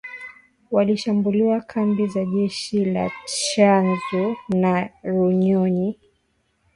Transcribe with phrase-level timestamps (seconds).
[0.71, 5.99] walishambulia kambi za jeshi la Tchanzu na Runyonyi